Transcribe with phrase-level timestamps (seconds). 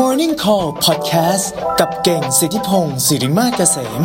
[0.00, 1.46] Morning Call Podcast
[1.80, 4.02] กับเก่งสิทธิพงศ์สิริมาเกษม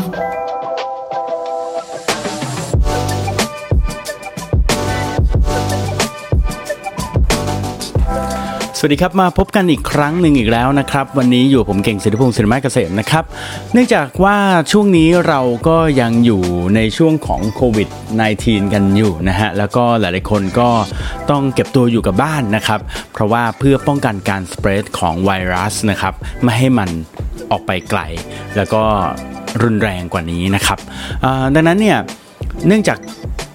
[8.85, 13.23] วัสดีครับมาพบกันอีกครั้งหนึ่งอีกแล้วนะครับ วันนี้อยู่ผมเก่งสิทธิพงศ์สิริมาเกษมนะครับ
[13.73, 14.37] เนื่องจากว่า
[14.71, 16.43] ช่วงนี้เราก็ยังอยู่
[16.75, 17.89] ในช่วงของโควิด
[18.29, 20.69] -19 กันอยู่นะฮะแล้วก็หลายๆคนก็
[21.29, 22.79] ต้องเก็บตัวอยู่กับบ้านนะครับ
[23.13, 26.13] เพราะว่าเพื่อป้องกันการสเปรดของไวรัสนะครับ
[26.43, 26.89] ไม่ให้มัน
[27.51, 28.01] ออกไปไกล
[28.55, 28.81] แล้วก็
[29.63, 30.79] รุนแรงกว่านี้นะครับ
[31.55, 31.97] ดังนั้นเนี่ย
[32.67, 32.97] เนื่องจาก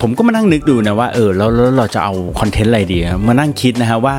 [0.01, 4.15] ผมก็มานั่งนึกดูนะว่าเออแล้วเราจะเอาคอนเทนต์อะไรดีมานั่งคิดนะฮะว่า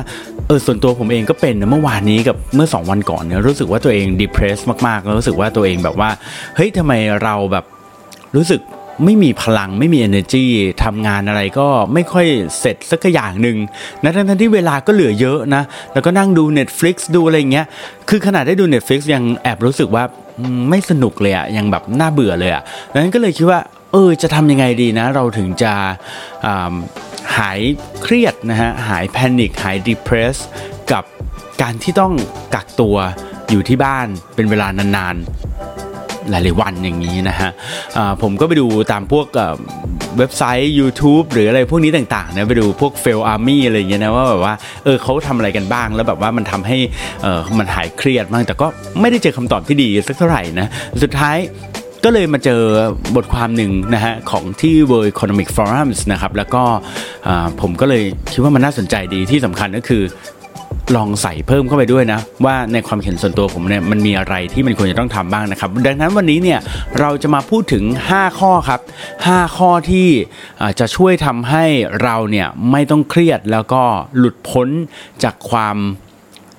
[0.50, 6.10] เออส่วนตัวผมเองก็เป็นเมื่อวานนี้กับเมื่อ 2 วันก่อนเนี่ยรู้สึกว่าตัวเองดีเพรสมากๆแล้วรู้สึกว่าตัวเองแบบว่า
[6.56, 6.92] เฮ้ยทำไม
[7.22, 7.64] เราแบบ
[8.36, 8.60] รู้สึก
[9.04, 10.44] ไม่มีพลังไม่มี energy
[10.84, 12.26] ทำงานอะไรก็ไม่ค่อย
[12.60, 13.56] เสร็จสักอย่างหนึ่ง
[14.02, 17.66] นะทั้งที่เวลาก็เหลือเยอะนะ แล้วก็นั่งดู Netflix ดูอะไรเงี้ย
[18.08, 20.04] คือขนาดได้ดู Netflix ยังแอบรู้สึกว่า
[20.68, 22.62] ไม่สนุกเลยอะยังแบบน่าเบื่อเลยอะ
[22.92, 23.60] ดังนั้นก็เลยคิดว่า
[23.92, 25.72] เออจะทำยังไงดีนะ เราถึงจะ
[27.38, 27.60] หาย
[28.02, 30.36] เครียดนะฮะหายแพนิคหายดีเพรส
[30.92, 31.04] กับ
[31.62, 32.12] การที่ต้อง
[32.54, 32.96] กักตัว
[33.50, 37.50] อยู่ที่บ้านเป็นเวลานานๆ หลายๆวันอย่างนี้นะฮะ
[38.22, 39.26] ผมก็ไปดูตามพวก
[40.18, 46.78] เว็บไซต์ YouTube หรืออะไรพวกนี้ต่างๆนะไปดูพวก fail army อะไรอย่างเงี้ยนะว่าแบบว่าเออเขาทำอะไรกันบ้าง แล้วแบบว่ามันทำให้
[47.22, 48.66] เออมันหายเครียดบ้างแต่ก็
[49.00, 50.66] ไม่ได้เจอคำตอบที่ดีสักเท่าไหร่นะ
[51.02, 51.36] สุดท้าย
[52.04, 52.62] ก็เลยมาเจอ
[53.16, 56.62] บทความหนึ่งนะฮะของที่ World Economic Forums นะครับแล้วก็
[57.60, 60.02] ผมก็เลยคิดว่ามันน่าสนใจดีที่สำคัญก็คือ
[60.96, 66.60] ลองใส่เพิ่มเข้าไปด้วยนะ ว่าในความเห็นส่วนตัวผมเนี่ยมันมีอะไรที่มันควรจะต้องทำบ้างนะครับ ดังนั้นวันนี้เนี่ย
[67.00, 68.80] เราจะมาพูดถึง 5 ข้อครับ
[69.18, 70.08] 5 ข้อที่
[70.80, 71.64] จะช่วยทำให้
[72.02, 73.82] เราเนี่ยไม่ต้องเครียดแล้วก็
[74.16, 74.68] หลุดพ้น
[75.24, 75.76] จากความ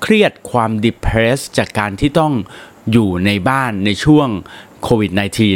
[0.02, 2.34] เครียดความ depressed จากการที่ต้อง
[2.92, 4.28] อยู่ในบ้านในช่วง
[4.84, 5.12] โควิด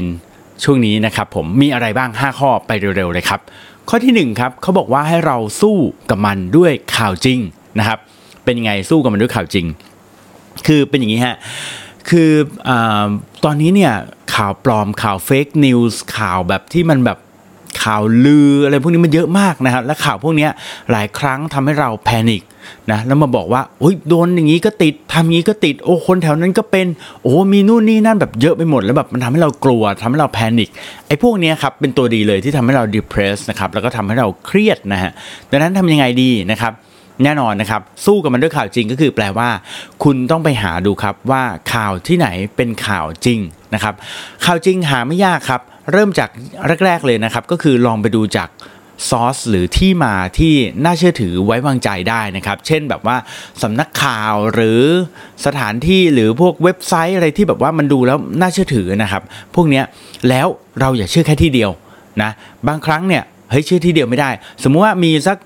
[0.09, 3.40] -19 ช่วงนี้นะครับผมมีอะไรบ้าง 5 ข้อไปเร็วๆเลยครับ
[3.90, 5.78] ข้อที่1ครับเขาบอกว่าให้เราสู้
[6.09, 7.40] กับมันด้วยข่าวจริง
[7.80, 8.00] นะครับ
[8.44, 9.66] เป็นยังไงสู้กับมันด้วยข่าวจริง
[10.68, 11.35] คือเป็นอย่างนี้ฮะ
[12.09, 12.31] คื
[12.69, 12.72] อ
[13.46, 13.94] ตอนนี้เนี่ย
[14.35, 17.18] ข่าวปลอมข่าว fake news ข่าวแบบที่มันแบบ
[17.85, 20.47] ข่าวลืออะไรพวกนี้มันเยอะมากนะครับ และข่าวพวกนี้
[20.91, 22.44] หลายครั้งทำให้เรา panic
[22.91, 26.88] นะแล้วมาบอกว่าโอ้ยโดนอย่างนี้ก็ติดทำอย่างนี้ก็ติดโอ้คนแถวนั้นก็เป็น
[27.23, 30.69] โอ้มีนู่นนี่นั่นแบบเยอะไปหมดแล้วแบบมันทำให้เรากลัวทำให้เรา panic
[31.07, 35.12] ไอ้พวกนี้ครับเป็นตัวดีเลยที่ทำให้เรา depress นะครับแล้วก็ทำให้เราเครียดนะฮะ
[35.52, 36.73] ดังนั้นทำยังไงดีนะครับ
[37.23, 39.50] แน่นอนนะครับ สู้กับมันด้วยข่าวจริงก็คือแปลว่า
[40.03, 43.40] คุณต้องไปหาดูครับว่าข่าวที่ไหนเป็นข่าวจริง
[43.73, 43.94] นะครับ
[44.46, 46.29] ข่าวจริงหาไม่ยากครับ เริ่มจาก
[46.85, 48.50] แรก ๆเลยนะครับ ก็คือลองไปดูจาก
[49.09, 50.53] ซอสหรือที่มาที่
[50.84, 53.18] น่าเชื่อถือไว้วางใจได้นะครับ เช่นแบบว่า
[53.63, 54.81] สำนักข่าวหรือ
[55.46, 59.23] สถานที่หรือพวกเว็บไซต์อะไรที่แบบว่ามันดูแล้วน่าเชื่อถือนะครับ
[59.56, 59.81] พวกนี้
[60.29, 60.47] แล้ว
[60.79, 61.72] เราอย่าเชื่อแค่ที่เดียว
[62.22, 62.31] นะ
[62.67, 64.29] บางครั้งเนี่ยเฮ้ยเชื่อที่เดียวไม่ได้
[64.63, 65.38] สมมุติว่ามีสัก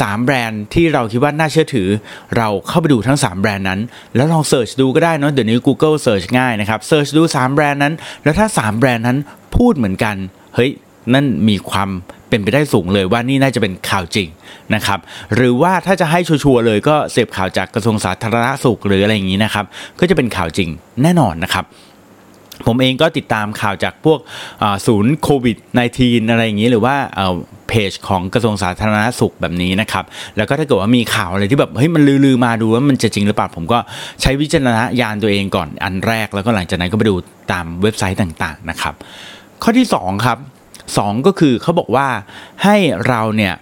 [0.00, 1.88] 3 แบรนด์ที่เราคิดว่าน่าเชื่อถือ
[2.36, 3.80] เราเข้าไปดูทั้ง 3 แบรนด์นั้น
[4.16, 7.94] แล้วลองเสิร์ชดูก็ได้นะเดี๋ยวนี้ Google Search ง่ายนะครับเสิร์ชดู 3 แบรนด์นั้น
[8.24, 9.18] แล้วถ้า 3 แบรนด์นั้น
[9.56, 10.16] พูดเหมือนกัน
[10.54, 10.70] เฮ้ย
[11.14, 11.90] นั่นมีความ
[12.28, 14.28] เป็นไปได้สูงเลยว่านี่น่าจะเป็นข่าวจริง
[14.74, 14.98] นะครับ
[15.34, 19.64] หรือว่าถ้าจะให้ชัวร์เลยก็เสพข่าวจากกระทรวงสาธารณสุขหรืออะไรอย่างนี้นะครับ
[20.00, 20.68] ก็จะเป็นข่าวจริง
[21.02, 21.64] แน่นอนนะครับ
[22.66, 24.18] ผมเองก็ติดตามข่าวจากพวก
[24.86, 25.56] ศูนย์โควิด
[25.94, 26.96] -19 อะไรอย่างนี้หรือว่า
[27.68, 30.04] เพจของกระทรวงสาธารณสุขแบบนี้นะครับ
[30.36, 33.78] แล้วก็ถ้าเกิดว่ามีข่าวอะไรที่แบบเฮ้ยมันลือๆมาดูว่ามันจะจริงหรือเปล่าผมก็
[34.20, 37.14] ใช้วิจารณญาณตัวเองก่อนอันแรก แล้วก็หลังจากนั้นก็ไปดู
[37.52, 38.94] ตามเว็บไซต์ต่างๆนะครับ
[39.62, 40.38] ข้อที่2ครับ
[40.82, 42.06] 2ก็คือเขาบอกว่า
[42.64, 42.76] ให้
[43.08, 43.54] เราเนี่ย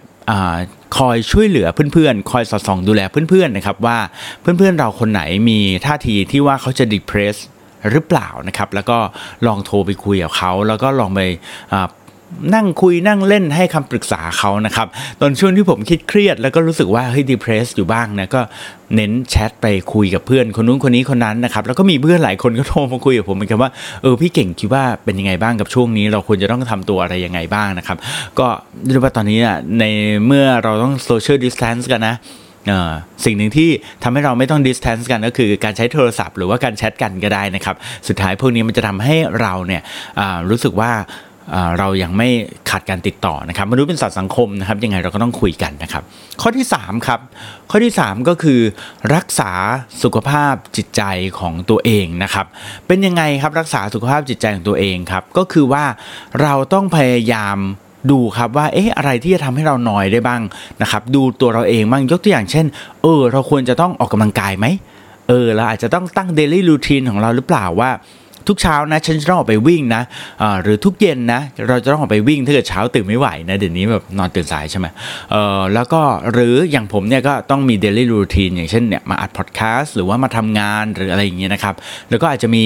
[0.99, 3.99] คอยช่วยเหลือเพื่อนๆ คอยสอดส่องดูแลเพื่อนๆนะครับว่า
[4.41, 7.37] เพื่อนๆเราคนไหนมีท่าทีที่ว่าเขาจะ depress
[7.91, 8.99] หรือเปล่านะครับ แล้วก็
[9.47, 11.21] ลองโทรไปคุยกับเขา แล้วก็ลองไป
[12.55, 14.87] นั่งคุยนั่งเล่นให้คำปรึกษาเขานะครับ
[15.21, 18.41] ตอนช่วงที่ผมคิดเครียด แล้วก็รู้สึกว่าเฮ้ยดีเพรสอยู่บ้างนะก็
[18.97, 23.71] เน้นแชทไปคุยกับเพื่อนคนนู้นคนนี้คนนั้นนะครับแล้วก็มีเพื่อนหลายคนก็โทรมาคุยกับผมเหมือนกันว่า
[24.03, 27.99] เออพี่เก่งคิดว่าเป็นยังไงบ้างกับช่วงนี้ เราควรจะต้องทำตัวอะไรยังไงบ้างนะครับ
[28.39, 28.47] ก็
[28.87, 29.39] เรียว่าตอนนี้
[29.79, 29.85] ใน
[30.27, 32.17] เมื่อเราต้อง social distance กันนะ
[33.25, 33.71] สิ่งหนึ่งที่
[34.03, 37.77] ทำให้เราไม่ต้อง distance กันก็คือการใช้โทรศัพท์หรือว่าการแชทกันก็ได้นะครับ
[38.09, 39.83] สุดท้ายพวกนี้มันจะทำให้เราเนี่ย
[40.51, 40.93] รู้สึกว่า
[41.79, 42.29] เรายังไม่
[42.71, 46.03] ขาดการติดต่อนะครับมนุษย์เป็นสัตว์สังคมนะครับ ยังไงเราก็ต้องคุยกันนะครับ
[46.41, 47.21] ข้อที่3ครับ
[47.71, 48.61] ข้อที่ 3 ก็คือ
[49.15, 49.53] รักษา
[50.03, 51.03] สุขภาพจิตใจ
[51.39, 52.47] ของตัวเองนะครับ
[52.87, 55.85] เป็นยังไงครับรักษาสุขภาพจิตใจของตัวเองครับ ก็คือว่า
[56.43, 57.59] เราต้องพยายาม
[58.11, 60.41] ดูครับว่าเอ๊ะอะไรที่จะทำให้เรานอยได้บ้าง
[60.83, 62.67] นะครับดูตัวเราเองบ้างยกตัวอย่างเช่น
[63.03, 64.67] เออเราควรจะต้องออกกำลังกายไหม
[65.29, 67.91] เออเราอาจจะต้องตั้ง daily routine ของเราหรือเปล่าว่า
[68.49, 70.03] ทุกเช้านะฉันจะต้องออกไปวิ่งนะ
[70.63, 74.87] หรือทุกเย็นนะเราจะต้องออกไปวิ่งถ้าเกิดเช้าตื่นไม่ไหวนะเดี๋ยวนี้แบบนอนตื่นสายใช่ไหม
[75.31, 76.03] เออแล้วก็
[76.33, 81.75] หรืออย่างผมเนี่ยก็ต้องมี daily routine อย่างเช่นเนี่ยมาอัดพอดแคสต์หรือว่ามาทำงานหรืออะไรอย่างเงี้ยนะครับ
[82.11, 82.65] แล้วก็อาจจะมี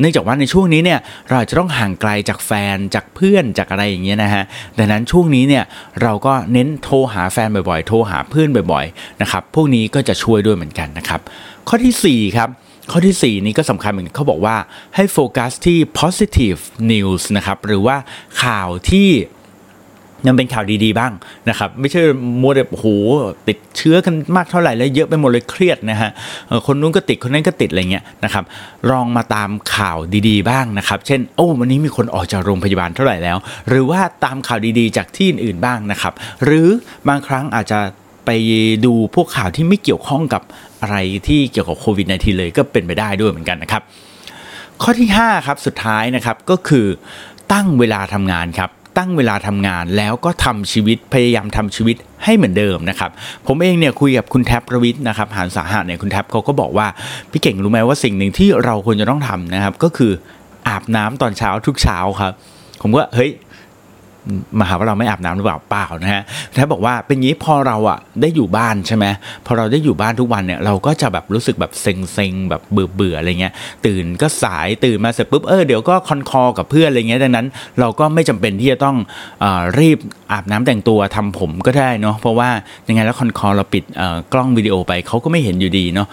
[0.00, 4.44] เนื่องจากว่าในช่วงนี้เนี่ยเราอาจจะต้องห่างไกลจากแฟนจากเพื่อนจากอะไรอย่างเงี้ยนะฮะ
[4.78, 5.64] ดังนั้นช่วงนี้เนี่ย
[6.02, 11.20] เราก็เน้นโทรหาแฟนบ่อยๆ โทรหาเพื่อนบ่อยๆนะครับพวกนี้ก็จะช่วยด้วยเหมือนกันนะครับ
[11.68, 12.48] ข้อที่4ครับ
[12.90, 14.56] ข้อที่ 4 นี้ก็สำคัญเหมือนเขาบอกว่า
[14.96, 16.60] ให้โฟกัสที่ positive
[16.92, 17.96] news นะครับหรือว่า
[18.42, 19.08] ข่าวที่
[20.26, 21.12] ยังเป็นข่าวดีๆบ้าง
[21.48, 22.00] นะครับ ไม่ใช่
[22.42, 22.86] มัวแต่โห
[23.48, 26.10] ติดเชื้อกันมากเท่าไหร่แล้วเยอะไปหมดเลยเครียดนะฮะ
[26.66, 28.44] คนนู้นก็ติดคนนั้นก็ติดอะไรเงี้ยนะครับ
[28.90, 29.98] ลองมาตามข่าว
[30.28, 33.36] ดีๆบ้างนะครับ เช่นโอ้วันนี้มีคนออกจากโรงพยาบาลเท่าไหร่แล้ว
[33.68, 36.12] หรือว่าตามข่าวดีๆ จากที่อื่นๆบ้างนะครับ
[36.44, 36.68] หรือ
[37.08, 37.80] บางครั้งอาจจะ
[38.26, 38.30] ไป
[38.84, 40.42] ดูพวกข่าวที่ไม่เกี่ยวข้องกับ
[40.82, 40.96] อะไร
[41.28, 43.82] ที่เกี่ยวกับโควิด -19 เลยก็เป็นไปได้ด้วยเหมือนกันนะครับ
[44.82, 46.86] ข้อที่5ครับสุดท้ายนะครับก็คือ
[47.52, 53.10] ตั้งเวลาทำงานครับ ตั้งเวลาทำงานแล้วก็ทำชีวิตพยายามทำชีวิตให้เหมือนเดิมนะครับ
[53.46, 56.86] ผมเองเนี่ยคุยกับคุณแท็บประวิทย์นะครับหานสาหะเนี่ยคุณแท็บเขาก็บอกว่า
[57.30, 60.12] พี่เก่งรู้ไหมว่าสิ่งหนึ่งที่เราควรจะต้องทำนะครับ ก็คือ
[60.68, 62.32] อาบน้ำตอนเช้าทุกเช้าครับ
[62.82, 63.30] ผมก็เฮ้ย
[64.58, 66.22] มาหาว่าเราไม่อาบน้ำหรือเปล่าเปล่านะฮะ
[66.52, 69.06] แท้บอกว่าเป็นงี้พอเราอะได้อยู่บ้านใช่ไหม
[69.46, 73.52] พอเราได้อยู่บ้านทุกวันเนี่ยเราก็จะแบบรู้สึกแบบเซ็งเซ็งแบบเบื่อเบื่ออะไรเงี้ย
[73.86, 77.46] ตื่นก็สายตื่นมาเสร็จปุ๊บเออเดี๋ยวก็คอนคอกับเพื่อนอะไรเงี้ยดังนั้น
[77.80, 78.96] เราก็ไม่จำเป็นที่จะต้อง
[79.42, 79.44] อ
[79.78, 79.98] รีบ
[80.32, 82.50] อาบน้ำแต่งตัวทำผมก็ได้เนาะเพราะว่า
[82.88, 83.84] ยังไงแล้วคอนคอเราปิด
[84.32, 86.08] กล้องวิดีโอไปเขาก็ไม่เห็นอยู่ดีเนาะ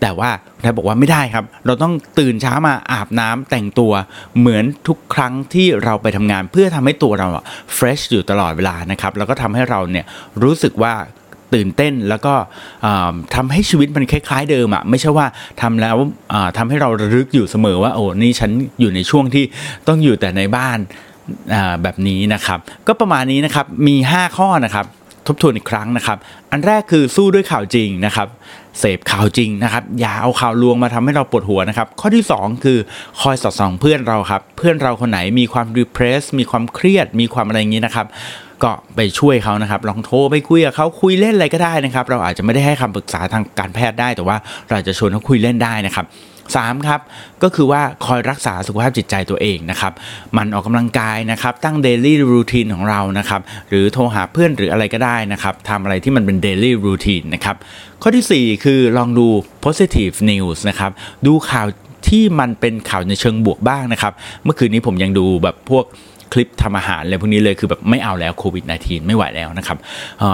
[0.00, 0.30] แต่ว่า
[0.60, 3.92] แทบบอกว่าไม่ได้ครับ เราต้องตื่นเช้ามาอาบน้ำแต่งตัว
[4.38, 7.28] เหมือนทุกครั้งที่เราไปทำงาน เพื่อทำให้ตัวเรา
[7.74, 10.04] เฟรชอยู่ตลอดเวลานะครับ แล้วก็ทำให้เราเนี่ย
[10.42, 10.94] รู้สึกว่า
[11.54, 12.34] ตื่นเต้นแล้วก็
[13.34, 15.26] ทำให้ชีวิตมันคล้าย ๆ เดิมอะไม่ใช่ว่า
[15.62, 15.96] ทำแล้ว
[16.58, 18.50] ทำให้เราระลึกอยู่เสมอว่าโอ้นี่ฉัน
[18.80, 19.44] อยู่ในช่วงที่
[19.88, 20.78] ต้องอยู่แต่ในบ้าน
[21.82, 24.86] แบบนี้นะครับ ก็ประมาณนี้นะครับมี 5 ข้อนะครับ
[25.26, 26.18] ทบทวนอีกครั้งนะครับ
[26.52, 28.28] อันแรกคือสู้ด้วยข่าวจริงนะครับ
[28.80, 32.78] เสพข่าวจริงนะครับ อย่าเอาข่าวลวงมาทำให้เราปวดหัวนะครับ ข้อที่ 2 คือ
[33.20, 38.06] คอยสอดส่องเพื่อนเราครับ เพื่อนเราคนไหนมีความรีเพรสมีความเครียด มีความอะไรอย่างนี้นะครับ
[38.62, 44.36] ก็ไปช่วยเขานะครับ ลองโทรไปคุยกับเขาคุยเล่นอะไรก็ได้นะครับ เราอาจจะไม่ได้ให้คำปรึกษาทางการแพทย์ได้ แต่ว่า
[44.70, 46.06] เราจะชวนเขาคุยเล่นได้นะครับ
[46.52, 47.00] 3ครับ
[47.42, 49.92] ก็คือว่าคอยรักษาสุขภาพจิตใจตัวเองนะครับ
[50.36, 57.56] มันออกกำลังกายนะครับ ตั้งเดลี่รูทีนของเรานะครับหรือโทรหาเพื่อนหรืออะไรก็ได้นะครับทำอะไรที่มันเป็นเดลี่รูทีนนะครับ
[58.02, 59.26] ข้อที่ 4 คือลองดู
[59.64, 60.90] positive news นะครับ
[61.26, 61.66] ดูข่าว
[62.08, 64.12] ที่มันเป็นข่าวในเชิงบวกบ้างนะครับ
[64.44, 65.84] เมื่อคืนนี้ผมยังดูแบบพวก
[66.34, 69.78] คลิปทำอาหารอะไรพวกนี้เลยคือแบบไม่เอาแล้วโควิด -19 ไม่ไหวแล้วนะครับ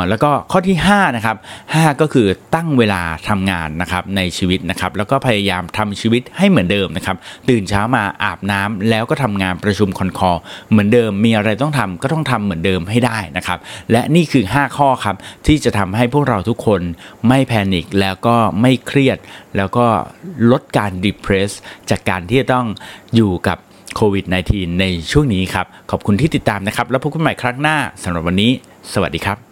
[0.09, 1.37] แล้วก็ข้อที่5นะครับ
[1.69, 7.17] 5ก็คือตั้งเวลาทำงานนะครับในชีวิตนะครับแล้วก็พยายามทำชีวิตให้เหมือนเดิมนะครับ
[7.49, 10.33] ตื่นเช้ามาอาบน้ำแล้วก็ทำงานประชุมคอนคอ
[10.71, 13.59] เหมือนเดิมมีอะไรต้องทำก็ต้องทำเหมือนเดิมให้ได้นะครับ
[13.93, 16.81] และนี่คือ 5 ข้อครับที่จะทำให้พวกเราทุกคน
[17.29, 19.19] ไม่แพนิคแล้วก็ไม่เครียด
[19.57, 19.87] แล้วก็
[20.51, 21.51] ลดการดิเพรส
[21.91, 22.67] จากการที่จะต้อง
[23.17, 23.59] อยู่กับ
[23.97, 28.51] โควิด -19 ในช่วงนี้ครับ ขอบคุณที่ติดตามนะครับ แล้วพบกันใหม่ครั้งหน้าสำหรับวันนี้
[28.93, 29.50] สวัสดีครับ